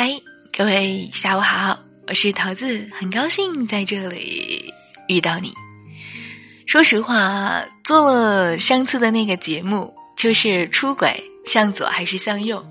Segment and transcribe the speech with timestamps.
[0.00, 0.22] 嗨，
[0.56, 4.72] 各位下午好，我是桃子，很高兴在这里
[5.08, 5.52] 遇到你。
[6.68, 12.64] 说实话，做了上次的那个节目，就是出轨向左还是向右，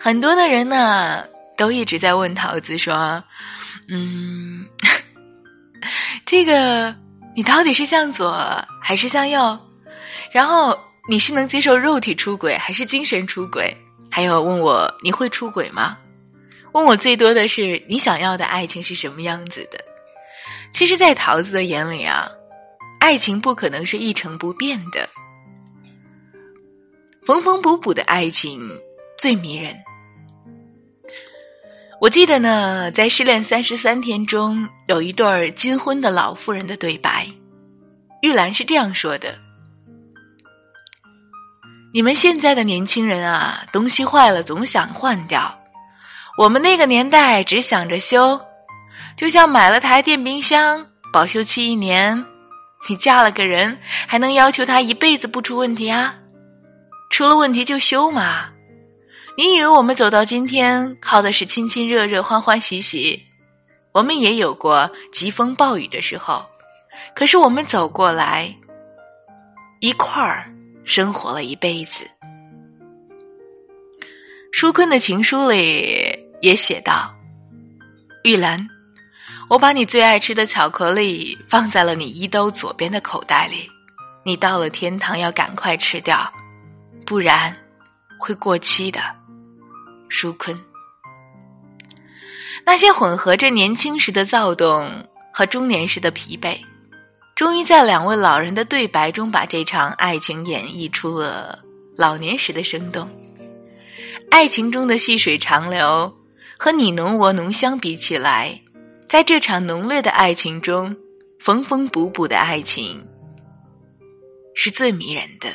[0.00, 1.26] 很多的人呢
[1.58, 3.22] 都一直在问桃子说
[3.90, 4.64] ：“嗯，
[6.24, 6.96] 这个
[7.36, 8.32] 你到底是向左
[8.80, 9.58] 还是向右？
[10.32, 10.78] 然后
[11.10, 13.76] 你是能接受肉体出轨还是精神出轨？
[14.10, 15.98] 还有问我你会出轨吗？
[16.74, 19.82] 问我最多的是你想要的爱情是什么样子的？
[20.72, 22.30] 其实，在桃子的眼里啊。”
[23.00, 25.10] 爱情不可能是一成不变的，
[27.26, 28.80] 缝缝补补的爱情
[29.18, 29.76] 最迷人。
[32.00, 37.28] 我记得呢，在《失恋三十三天》中有一对金婚的老妇人的对白，
[38.22, 39.36] 玉兰是这样说的
[41.92, 45.58] ：“你们现在的年轻人啊，东西坏了总想换掉，
[46.36, 48.40] 我们那个年代只想着修，
[49.16, 52.24] 就像买了台电冰箱，保修期一年。”
[52.86, 56.16] 你嫁了个人，还能要求他一辈子不出问题啊？
[57.08, 58.50] 出了问题就修嘛？
[59.38, 63.22] 你以为我们走到今天靠的是亲亲热热、欢欢喜喜？
[63.92, 66.44] 我们也有过疾风暴雨的时候，
[67.16, 68.54] 可是我们走过来，
[69.80, 70.52] 一块儿
[70.84, 72.06] 生活了一辈子。
[74.52, 77.14] 舒坤的情书里也写道
[78.22, 78.68] ：“玉兰。”
[79.48, 83.70] 我把你最爱吃的巧克力放在了你衣兜左边的口袋里，
[84.26, 86.30] 你到了天堂要赶快吃掉，
[87.06, 87.56] 不然
[88.18, 89.00] 会过期的。
[90.10, 90.58] 舒坤，
[92.66, 96.58] 那些混合着年轻时的躁动和中年时的疲惫，
[97.34, 101.60] 终于在两位老人的对白中，把这场爱情演绎出了
[101.96, 103.08] 老年时的生动。
[104.30, 106.14] 爱情中的细水长流
[106.58, 108.60] 和你侬我侬相比起来。
[109.08, 110.96] 在这场浓烈的爱情中，
[111.38, 113.06] 缝缝补补的爱情
[114.54, 115.54] 是最迷人的。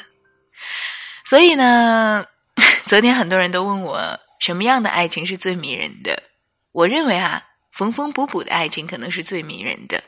[1.25, 2.25] 所以呢，
[2.87, 6.23] 昨天很多人都问我什么样的爱情是最迷人的。
[6.71, 7.43] 我认为啊，
[7.73, 10.03] 缝缝补补的爱情可能是最迷人的。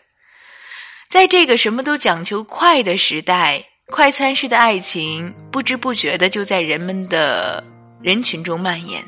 [1.09, 7.65] 在这个什么都讲求快的时代，快餐式的爱情不知不觉的就在人们的
[8.01, 9.03] 人群中蔓延。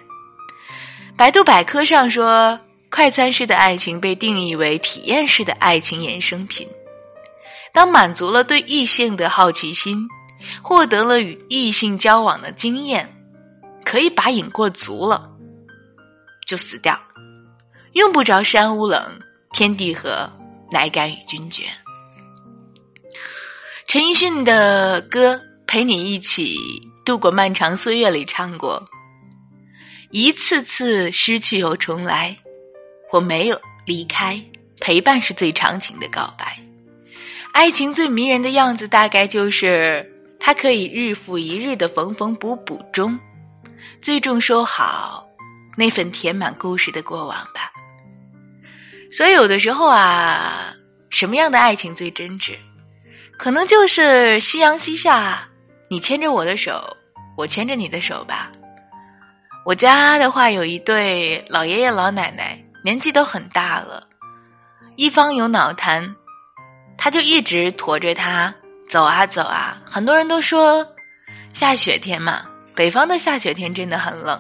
[1.18, 2.60] 百度百科上说。
[2.96, 6.68] 快餐式的爱情被定义为体验式的爱情衍生品。
[7.74, 10.08] 当满足了对异性的好奇心，
[10.62, 13.12] 获得了与异性交往的经验，
[13.84, 15.32] 可以把瘾过足了，
[16.46, 17.00] 就死掉，
[17.94, 19.04] 用不着山无棱，
[19.54, 20.32] 天地合，
[20.70, 21.64] 乃敢与君绝。
[23.88, 25.34] 陈奕迅的歌
[25.66, 26.60] 《陪你一起
[27.04, 28.88] 度过漫长岁月》里唱过
[30.14, 32.38] ：“一次次失去又重来。”
[33.12, 34.40] 我没有离开，
[34.80, 36.60] 陪伴是最长情的告白。
[37.52, 43.20] 爱情最迷人的样子，大概就是它可以日复一日的缝缝补补中，
[44.02, 45.28] 最终收好
[45.76, 47.72] 那份填满故事的过往吧。
[49.12, 50.74] 所以有的时候啊，
[51.10, 52.54] 什么样的爱情最真挚？
[53.38, 55.48] 可能就是夕阳西下，
[55.90, 56.98] 你牵着我的手，
[57.36, 58.52] 我牵着你的手吧。
[59.66, 62.60] 我家的话，有一对老爷爷老奶奶。
[62.84, 64.10] 年纪都很大了，
[64.98, 66.18] 一方有脑瘫，
[66.98, 68.54] 他就一直驮着他
[68.90, 69.82] 走啊走啊。
[69.86, 70.86] 很多人都说，
[71.54, 72.44] 下雪天嘛，
[72.76, 74.38] 北方的下雪天真的很冷。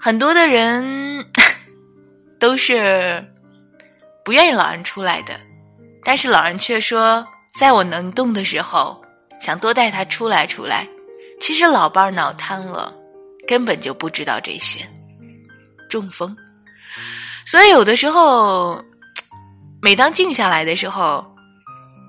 [0.00, 1.26] 很多的人
[2.38, 3.24] 都是
[4.24, 5.40] 不愿意老人出来的，
[6.04, 7.26] 但是老人却说，
[7.58, 9.02] 在我能动的时候，
[9.40, 10.86] 想多带他出来出来。
[11.40, 12.94] 其实老伴儿脑瘫了，
[13.46, 14.86] 根本就不知道这些，
[15.88, 16.36] 中风。
[17.46, 18.82] 所以，有的时候，
[19.82, 21.24] 每当静下来的时候，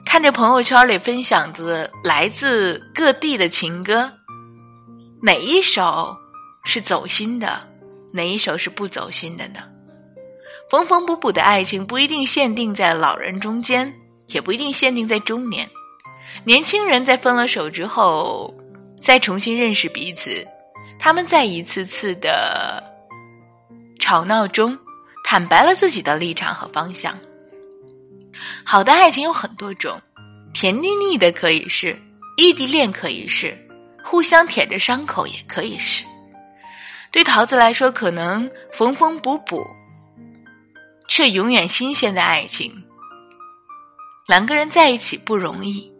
[0.06, 4.12] 看着朋友圈里分享的来自各地的情歌，
[5.22, 6.16] 哪一首
[6.64, 7.62] 是走心的，
[8.14, 9.60] 哪一首是不走心的呢？
[10.72, 13.94] 缝缝补补的爱情不一定限定在老人中间，
[14.28, 15.70] 也不一定限定在中年。
[16.44, 18.54] 年轻人在分了手之后，
[19.02, 20.48] 再重新认识彼此，
[21.00, 22.84] 他们在一次次的
[24.00, 24.78] 吵闹中。
[25.28, 27.18] 坦白了自己的立场和方向。
[28.64, 30.00] 好的爱情有很多种，
[30.54, 32.00] 甜腻腻的可以是，
[32.38, 33.58] 异地恋可以是，
[34.04, 36.06] 互相舔着伤口也可以是。
[37.12, 39.66] 对桃子来说，可能缝缝补补，
[41.08, 42.84] 却永远新鲜的爱情。
[44.28, 45.92] 两个人在一起不容易，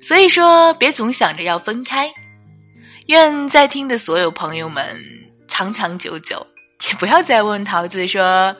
[0.00, 2.12] 所以说别总想着要分开。
[3.12, 4.98] 愿在听的所有朋友们
[5.46, 6.46] 长长久久。
[6.88, 8.56] 也不要再问桃子说，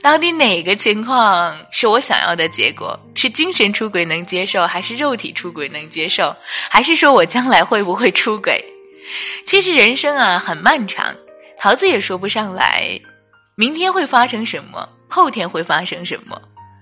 [0.00, 2.98] 到底哪个情况是我想要的结果？
[3.14, 6.34] 是精神出轨能接受，还是肉体出轨能接受？
[6.70, 8.64] 还是说我将来会不会出轨？
[9.46, 11.14] 其实人生啊很漫长，
[11.58, 12.98] 桃子也说不上来，
[13.54, 16.40] 明天会发生什么，后天会发生什么，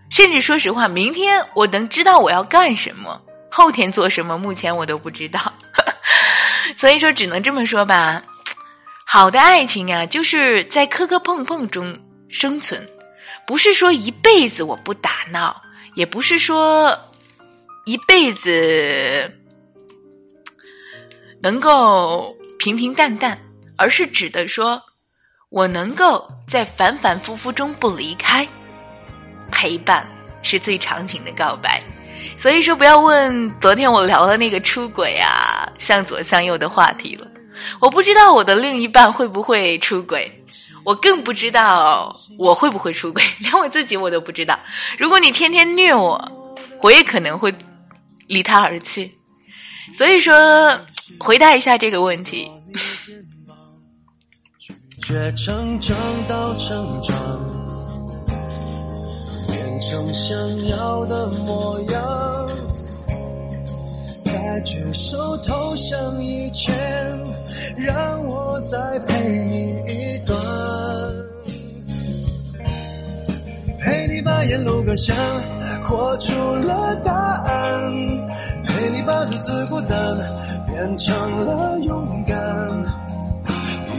[0.09, 3.21] 甚至说实话，明天我能知道我要干什么，
[3.51, 5.53] 后天做什么，目前我都不知道。
[6.79, 8.23] 所以说，只能这么说吧。
[9.05, 11.99] 好的爱情啊，就是在磕磕碰碰中
[12.29, 12.89] 生存，
[13.47, 15.61] 不是说一辈子我不打闹，
[15.95, 16.97] 也不是说
[17.85, 19.35] 一辈子
[21.43, 23.41] 能够平平淡淡，
[23.77, 24.83] 而是指的说
[25.49, 28.47] 我能够在反反复复中不离开，
[29.51, 30.09] 陪伴
[30.43, 31.83] 是最长情的告白。
[32.41, 37.27] 所以说，不要问昨天我聊的那个出轨啊，向左向右的话题了。
[37.81, 40.45] 我不知道我的另一半会不会出轨，
[40.85, 44.59] 我更不知道我会不会出轨， 连我自己我都不知道。
[44.99, 47.53] 如果你天天虐我，我也可能会
[48.29, 49.13] 离他而去。
[49.95, 50.35] 所以说，
[51.19, 52.49] 回答一下这个问题。
[55.01, 55.97] 却成长
[56.29, 57.17] 到成长，
[59.89, 60.37] 成想
[60.67, 62.49] 要的模样，
[64.23, 66.77] 再举手投降以前。
[67.75, 70.37] 让我再陪你一段，
[73.79, 75.17] 陪你把沿路感想
[75.85, 77.91] 活出了答案，
[78.65, 79.97] 陪你把独自孤单
[80.67, 82.37] 变成了勇敢。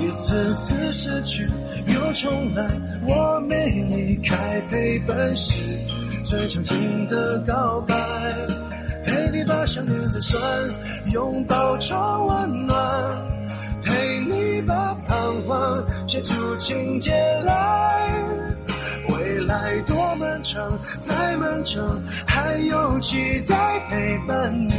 [0.02, 1.46] 一次次失去
[1.94, 2.66] 又重来，
[3.08, 5.54] 我没离开，陪伴是
[6.24, 7.96] 最长情的告白。
[9.06, 10.42] 陪你把想念的酸
[11.12, 12.78] 拥抱成温暖。
[13.84, 17.12] 陪你把彷徨写出情节
[17.46, 18.12] 来，
[19.10, 23.18] 未来多漫长，再漫长，还有期
[23.48, 23.56] 待
[23.90, 24.76] 陪伴你，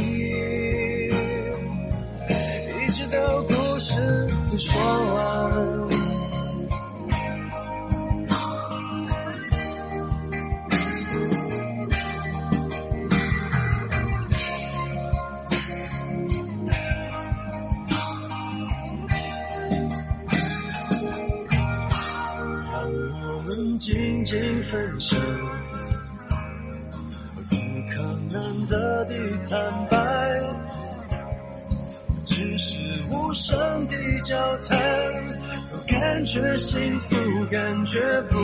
[2.87, 4.27] 一直到故事
[4.57, 5.71] 说完。
[23.23, 25.19] 我们静静分享，
[27.43, 27.55] 此
[27.89, 28.01] 刻
[28.31, 29.13] 难得的
[29.49, 29.97] 坦白，
[32.63, 32.77] 是
[33.09, 34.77] 无声的交谈，
[35.87, 37.15] 感觉幸福，
[37.49, 37.99] 感觉
[38.29, 38.37] 不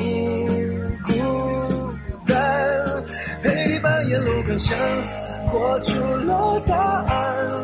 [1.03, 1.93] 孤
[2.25, 2.35] 单，
[3.43, 4.75] 陪你把沿路感想
[5.45, 7.63] 活出了答案，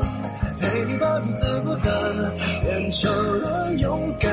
[0.61, 1.91] 陪你把独自孤单
[2.61, 3.11] 变成
[3.41, 4.31] 了勇敢。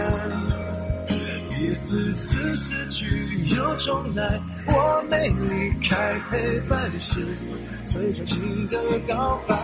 [1.59, 3.07] 一次次失去
[3.55, 7.21] 又重来，我没离开，陪伴是
[7.87, 8.79] 最长情的
[9.09, 9.57] 告白。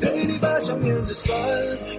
[0.00, 1.36] 陪你想念的酸，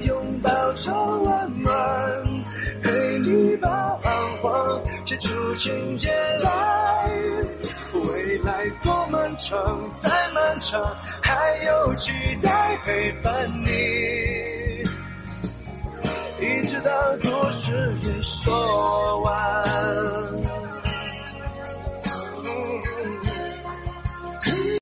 [0.04, 2.44] 拥抱成温暖，
[2.81, 3.69] 陪你把
[4.02, 6.10] 彷徨写出情节
[6.42, 7.10] 来。
[7.94, 9.57] 未来多漫长，
[9.96, 10.84] 再漫长，
[11.22, 11.34] 还
[11.66, 12.12] 有期
[12.42, 13.69] 待陪伴你，
[16.42, 16.92] 一直到
[17.22, 20.35] 故事里说完。